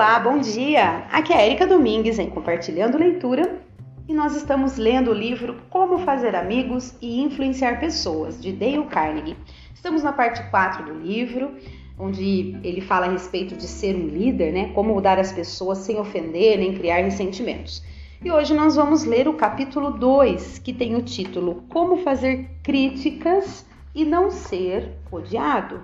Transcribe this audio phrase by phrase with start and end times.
[0.00, 1.04] Olá, bom dia!
[1.12, 3.60] Aqui é a Erika Domingues em Compartilhando Leitura
[4.08, 9.36] e nós estamos lendo o livro Como Fazer Amigos e Influenciar Pessoas, de Dale Carnegie.
[9.74, 11.54] Estamos na parte 4 do livro,
[11.98, 14.72] onde ele fala a respeito de ser um líder, né?
[14.72, 17.84] Como mudar as pessoas sem ofender nem criar ressentimentos.
[18.24, 23.66] E hoje nós vamos ler o capítulo 2, que tem o título Como Fazer Críticas
[23.94, 25.78] e Não Ser Odiado.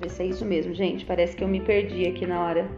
[0.00, 1.04] Ver se é isso mesmo, gente.
[1.04, 2.68] Parece que eu me perdi aqui na hora.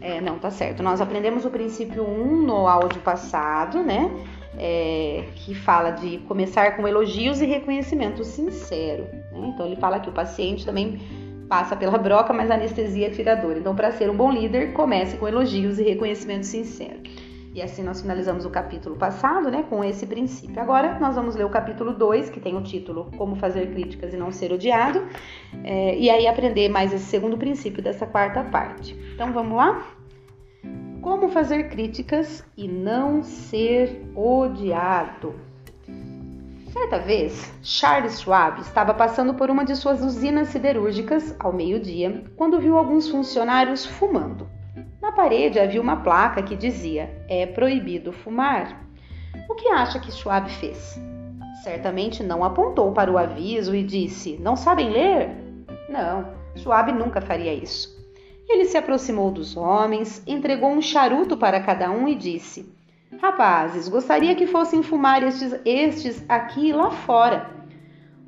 [0.00, 0.82] É, não, tá certo.
[0.82, 4.10] Nós aprendemos o princípio 1 no áudio passado, né?
[4.56, 9.04] É, que fala de começar com elogios e reconhecimento sincero.
[9.32, 9.52] Né?
[9.54, 10.98] Então ele fala que o paciente também
[11.48, 13.58] passa pela broca, mas a anestesia é tiradora.
[13.58, 17.00] Então, para ser um bom líder, comece com elogios e reconhecimento sincero.
[17.58, 20.62] E assim nós finalizamos o capítulo passado, né, com esse princípio.
[20.62, 24.16] Agora nós vamos ler o capítulo 2, que tem o título Como Fazer Críticas e
[24.16, 25.04] Não Ser Odiado,
[25.64, 28.96] é, e aí aprender mais esse segundo princípio dessa quarta parte.
[29.12, 29.88] Então vamos lá?
[31.02, 35.34] Como fazer críticas e não ser odiado.
[36.72, 42.60] Certa vez, Charles Schwab estava passando por uma de suas usinas siderúrgicas ao meio-dia quando
[42.60, 44.57] viu alguns funcionários fumando.
[45.18, 48.84] Parede havia uma placa que dizia: É proibido fumar.
[49.48, 50.96] O que acha que Schwab fez?
[51.64, 55.30] Certamente não apontou para o aviso e disse: Não sabem ler?
[55.88, 56.24] Não,
[56.54, 57.98] Schwab nunca faria isso.
[58.48, 62.72] Ele se aproximou dos homens, entregou um charuto para cada um e disse:
[63.20, 67.50] Rapazes, gostaria que fossem fumar estes, estes aqui lá fora.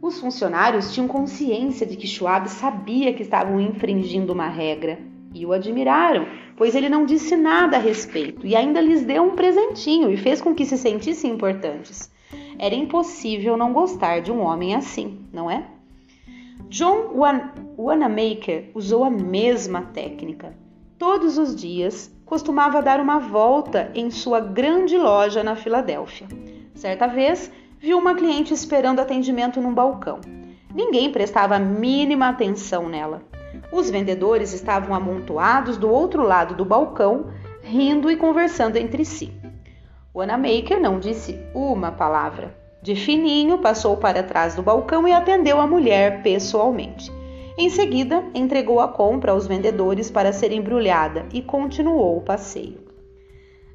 [0.03, 4.99] Os funcionários tinham consciência de que Schwab sabia que estavam infringindo uma regra
[5.33, 6.27] e o admiraram,
[6.61, 10.43] pois ele não disse nada a respeito e ainda lhes deu um presentinho e fez
[10.43, 12.13] com que se sentissem importantes.
[12.59, 15.65] Era impossível não gostar de um homem assim, não é?
[16.69, 17.15] John
[17.79, 20.55] Wanamaker usou a mesma técnica.
[20.99, 26.29] Todos os dias costumava dar uma volta em sua grande loja na Filadélfia.
[26.75, 30.21] Certa vez, viu uma cliente esperando atendimento num balcão.
[30.75, 33.30] Ninguém prestava a mínima atenção nela.
[33.73, 37.27] Os vendedores estavam amontoados do outro lado do balcão,
[37.63, 39.33] rindo e conversando entre si.
[40.13, 42.55] O Anamaker não disse uma palavra.
[42.83, 47.13] De fininho, passou para trás do balcão e atendeu a mulher pessoalmente.
[47.57, 52.79] Em seguida, entregou a compra aos vendedores para ser embrulhada e continuou o passeio.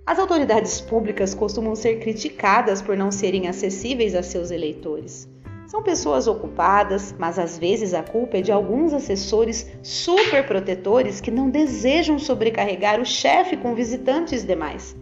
[0.05, 5.29] As autoridades públicas costumam ser criticadas por não serem acessíveis a seus eleitores.
[5.75, 11.29] São pessoas ocupadas, mas às vezes a culpa é de alguns assessores super protetores que
[11.29, 14.95] não desejam sobrecarregar o chefe com visitantes demais.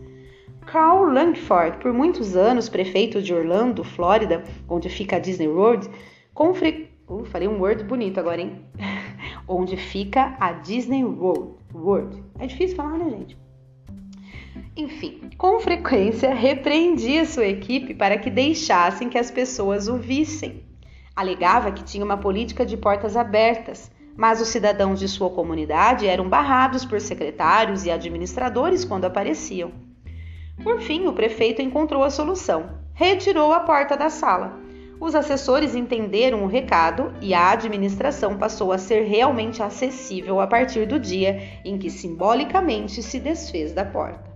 [0.66, 5.88] Carl Langford, por muitos anos prefeito de Orlando, Flórida, onde fica a Disney World,
[6.34, 6.90] com fre...
[7.08, 8.66] uh, falei um word bonito agora, hein?
[9.48, 11.54] onde fica a Disney World.
[11.72, 12.24] World.
[12.40, 13.43] É difícil falar, né, gente?
[14.76, 20.64] Enfim, com frequência repreendia sua equipe para que deixassem que as pessoas o vissem.
[21.16, 26.28] Alegava que tinha uma política de portas abertas, mas os cidadãos de sua comunidade eram
[26.28, 29.72] barrados por secretários e administradores quando apareciam.
[30.64, 32.82] Por fim, o prefeito encontrou a solução.
[32.94, 34.60] Retirou a porta da sala.
[35.00, 40.88] Os assessores entenderam o recado e a administração passou a ser realmente acessível a partir
[40.88, 44.33] do dia em que simbolicamente se desfez da porta.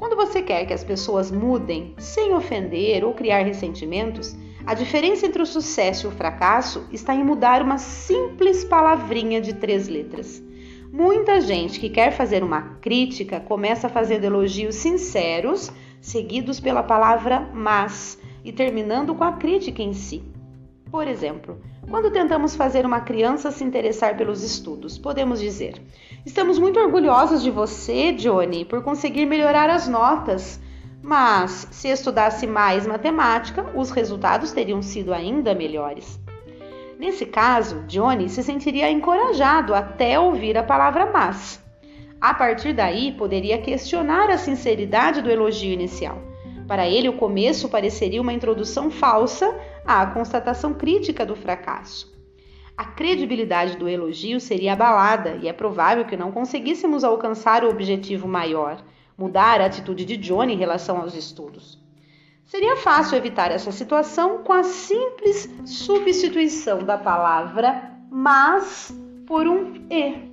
[0.00, 4.34] Quando você quer que as pessoas mudem sem ofender ou criar ressentimentos,
[4.64, 9.52] a diferença entre o sucesso e o fracasso está em mudar uma simples palavrinha de
[9.52, 10.42] três letras.
[10.90, 18.18] Muita gente que quer fazer uma crítica começa fazendo elogios sinceros, seguidos pela palavra mas
[18.42, 20.24] e terminando com a crítica em si.
[20.90, 25.80] Por exemplo, quando tentamos fazer uma criança se interessar pelos estudos, podemos dizer:
[26.24, 30.60] Estamos muito orgulhosos de você, Johnny, por conseguir melhorar as notas.
[31.02, 36.20] Mas, se estudasse mais matemática, os resultados teriam sido ainda melhores.
[36.98, 41.64] Nesse caso, Johnny se sentiria encorajado até ouvir a palavra mas.
[42.20, 46.18] A partir daí, poderia questionar a sinceridade do elogio inicial.
[46.68, 52.10] Para ele, o começo pareceria uma introdução falsa à constatação crítica do fracasso.
[52.76, 58.26] A credibilidade do elogio seria abalada e é provável que não conseguíssemos alcançar o objetivo
[58.26, 58.82] maior,
[59.16, 61.78] mudar a atitude de Johnny em relação aos estudos.
[62.46, 68.92] Seria fácil evitar essa situação com a simples substituição da palavra mas
[69.26, 70.28] por um e.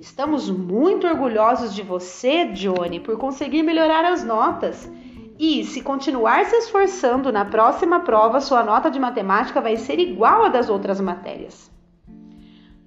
[0.00, 4.90] Estamos muito orgulhosos de você, Johnny, por conseguir melhorar as notas
[5.38, 10.44] e, se continuar se esforçando na próxima prova, sua nota de matemática vai ser igual
[10.44, 11.70] à das outras matérias.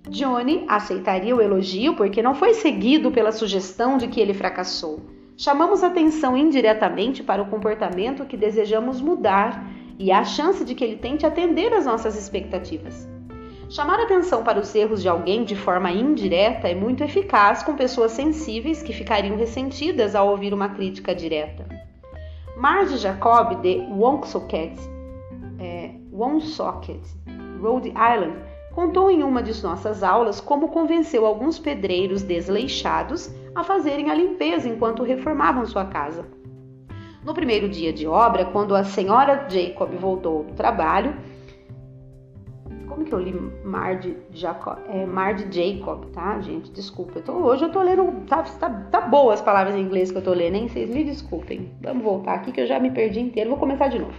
[0.10, 5.00] Johnny aceitaria o elogio porque não foi seguido pela sugestão de que ele fracassou.
[5.38, 9.66] Chamamos atenção indiretamente para o comportamento que desejamos mudar
[9.98, 13.08] e a chance de que ele tente atender às nossas expectativas.
[13.70, 18.12] Chamar atenção para os erros de alguém de forma indireta é muito eficaz com pessoas
[18.12, 21.81] sensíveis que ficariam ressentidas ao ouvir uma crítica direta.
[22.58, 24.78] Marge Jacob de Woonsocket,
[25.60, 27.02] é, Woonsocket,
[27.62, 28.36] Rhode Island,
[28.74, 34.68] contou em uma de nossas aulas como convenceu alguns pedreiros desleixados a fazerem a limpeza
[34.68, 36.26] enquanto reformavam sua casa.
[37.24, 41.16] No primeiro dia de obra, quando a senhora Jacob voltou do trabalho,
[42.92, 43.34] como que eu li
[43.64, 44.78] Mar de Jacob?
[44.88, 46.72] É Mar de Jacob, tá, gente?
[46.72, 47.20] Desculpa.
[47.20, 48.26] Eu tô, hoje eu tô lendo.
[48.28, 50.68] Tá, tá, tá boa as palavras em inglês que eu tô lendo, hein?
[50.68, 51.72] Vocês me desculpem.
[51.82, 53.50] Vamos voltar aqui que eu já me perdi inteiro.
[53.50, 54.14] Vou começar de novo.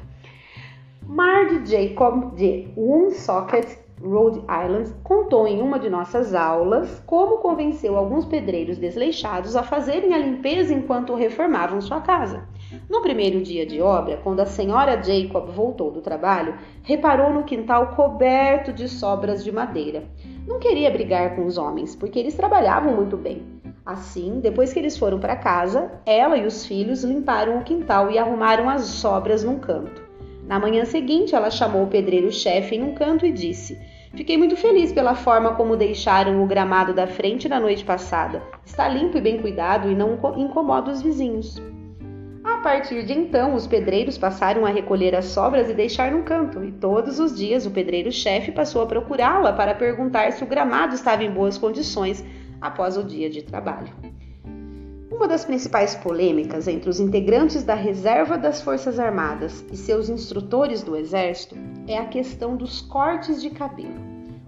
[1.07, 7.97] Mar de Jacob de Woonsocket, Rhode Island, contou em uma de nossas aulas como convenceu
[7.97, 12.49] alguns pedreiros desleixados a fazerem a limpeza enquanto reformavam sua casa.
[12.89, 17.89] No primeiro dia de obra, quando a senhora Jacob voltou do trabalho, reparou no quintal
[17.89, 20.05] coberto de sobras de madeira.
[20.47, 23.43] Não queria brigar com os homens, porque eles trabalhavam muito bem.
[23.85, 28.19] Assim, depois que eles foram para casa, ela e os filhos limparam o quintal e
[28.19, 30.03] arrumaram as sobras num canto.
[30.47, 33.79] Na manhã seguinte, ela chamou o pedreiro-chefe em um canto e disse:
[34.15, 38.43] Fiquei muito feliz pela forma como deixaram o gramado da frente na noite passada.
[38.65, 41.61] Está limpo e bem cuidado e não incomoda os vizinhos.
[42.63, 46.71] Partir de então, os pedreiros passaram a recolher as sobras e deixar num canto, e
[46.71, 51.31] todos os dias o pedreiro-chefe passou a procurá-la para perguntar se o gramado estava em
[51.31, 52.25] boas condições
[52.61, 53.93] após o dia de trabalho.
[55.11, 60.85] Uma das principais polêmicas entre os integrantes da reserva das Forças Armadas e seus instrutores
[60.85, 61.57] do Exército
[61.89, 64.01] é a questão dos cortes de cabelo.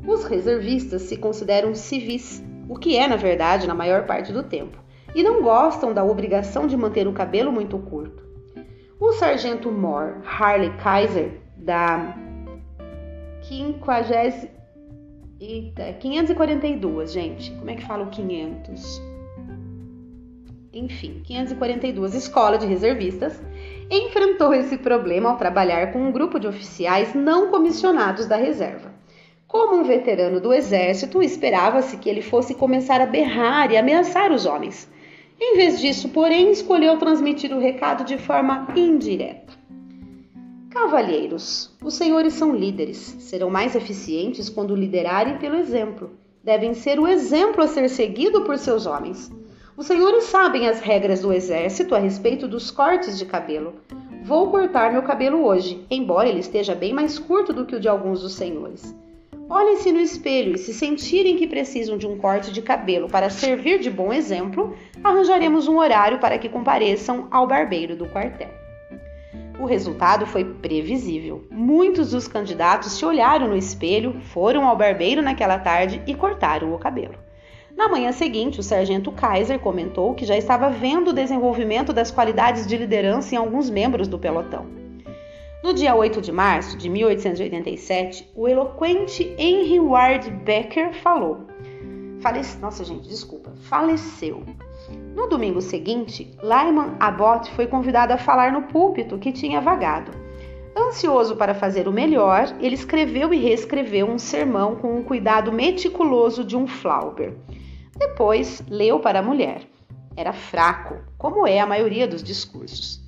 [0.07, 4.84] Os reservistas se consideram civis, o que é, na verdade, na maior parte do tempo
[5.15, 8.23] e não gostam da obrigação de manter o cabelo muito curto.
[8.99, 12.17] O sargento Moore Harley Kaiser, da
[13.43, 14.55] 50...
[15.41, 17.51] Eita, 542, gente.
[17.53, 19.03] Como é que fala o 500?
[20.73, 23.41] Enfim, 542 escola de reservistas
[23.91, 28.93] enfrentou esse problema ao trabalhar com um grupo de oficiais não comissionados da reserva.
[29.47, 34.47] Como um veterano do exército, esperava-se que ele fosse começar a berrar e ameaçar os
[34.47, 34.91] homens.
[35.41, 39.53] Em vez disso, porém, escolheu transmitir o recado de forma indireta.
[40.71, 46.11] Cavalheiros, os senhores são líderes, serão mais eficientes quando liderarem pelo exemplo.
[46.43, 49.33] Devem ser o exemplo a ser seguido por seus homens.
[49.77, 53.75] Os senhores sabem as regras do exército a respeito dos cortes de cabelo.
[54.25, 57.89] Vou cortar meu cabelo hoje, embora ele esteja bem mais curto do que o de
[57.89, 58.95] alguns dos senhores.
[59.49, 63.79] Olhem-se no espelho e, se sentirem que precisam de um corte de cabelo para servir
[63.79, 68.49] de bom exemplo, arranjaremos um horário para que compareçam ao barbeiro do quartel.
[69.61, 71.47] O resultado foi previsível.
[71.51, 76.79] Muitos dos candidatos se olharam no espelho, foram ao barbeiro naquela tarde e cortaram o
[76.79, 77.15] cabelo.
[77.77, 82.67] Na manhã seguinte, o sargento Kaiser comentou que já estava vendo o desenvolvimento das qualidades
[82.67, 84.84] de liderança em alguns membros do pelotão.
[85.65, 91.47] No dia 8 de março de 1887, o eloquente Henry Ward Becker falou.
[92.21, 92.59] Falece...
[92.59, 93.51] Nossa, gente, desculpa.
[93.63, 94.43] Faleceu.
[95.17, 100.13] No domingo seguinte, Lyman Abbott foi convidado a falar no púlpito que tinha vagado.
[100.77, 106.45] Ansioso para fazer o melhor, ele escreveu e reescreveu um sermão com um cuidado meticuloso
[106.45, 107.39] de um Flauber.
[107.97, 109.63] Depois, leu para a mulher.
[110.15, 113.04] Era fraco, como é a maioria dos discursos.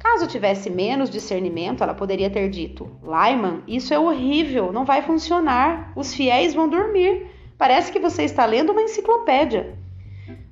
[0.00, 5.92] Caso tivesse menos discernimento, ela poderia ter dito: Lyman, isso é horrível, não vai funcionar,
[5.94, 7.26] os fiéis vão dormir.
[7.58, 9.78] Parece que você está lendo uma enciclopédia.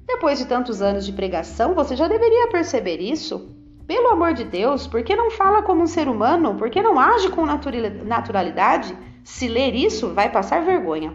[0.06, 3.56] Depois de tantos anos de pregação, você já deveria perceber isso.
[3.86, 6.54] Pelo amor de Deus, por que não fala como um ser humano?
[6.54, 8.94] Por que não age com naturalidade?
[9.24, 11.14] Se ler isso, vai passar vergonha.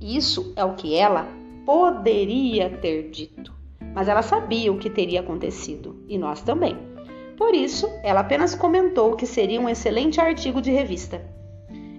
[0.00, 1.28] Isso é o que ela
[1.66, 3.52] poderia ter dito.
[3.94, 6.95] Mas ela sabia o que teria acontecido, e nós também.
[7.36, 11.22] Por isso, ela apenas comentou que seria um excelente artigo de revista.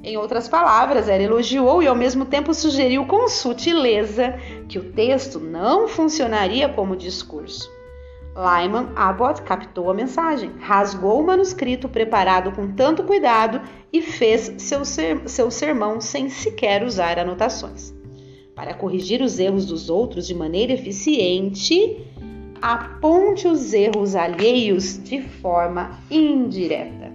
[0.03, 5.39] Em outras palavras, ela elogiou e ao mesmo tempo sugeriu com sutileza que o texto
[5.39, 7.70] não funcionaria como discurso.
[8.38, 13.60] Lyman Abbott captou a mensagem, rasgou o manuscrito preparado com tanto cuidado
[13.91, 17.94] e fez seu, ser, seu sermão sem sequer usar anotações.
[18.56, 22.06] Para corrigir os erros dos outros de maneira eficiente,
[22.62, 27.12] aponte os erros alheios de forma indireta.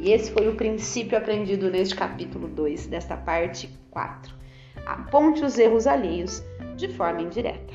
[0.00, 4.34] E esse foi o princípio aprendido neste capítulo 2, desta parte 4.
[4.86, 6.42] aponte os erros alheios
[6.76, 7.74] de forma indireta.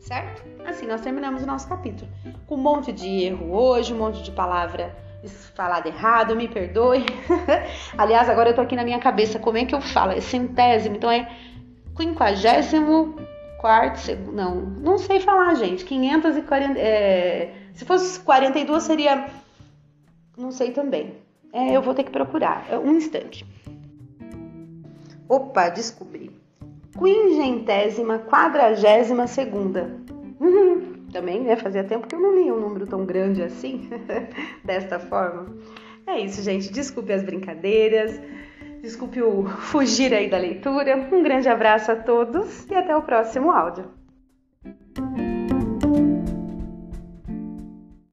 [0.00, 0.42] Certo?
[0.64, 2.10] Assim nós terminamos o nosso capítulo.
[2.46, 4.96] Com um monte de erro hoje, um monte de palavra
[5.54, 7.04] falada errado, me perdoe.
[7.96, 10.12] Aliás, agora eu tô aqui na minha cabeça, como é que eu falo?
[10.12, 11.28] É centésimo, então é
[11.96, 13.16] quinquagésimo
[13.62, 15.84] quarto, não, não sei falar, gente.
[15.84, 19.26] 540, é, se fosse 42 seria,
[20.36, 21.14] não sei também.
[21.52, 23.46] É, eu vou ter que procurar, é, um instante.
[25.28, 26.30] Opa, descobri.
[26.98, 29.96] Quingentésima, quadragésima segunda.
[30.40, 31.56] Uhum, também, né?
[31.56, 33.88] Fazia tempo que eu não lia um número tão grande assim,
[34.64, 35.46] desta forma.
[36.06, 36.72] É isso, gente.
[36.72, 38.20] Desculpe as brincadeiras.
[38.82, 40.96] Desculpe o fugir aí da leitura.
[41.12, 43.88] Um grande abraço a todos e até o próximo áudio.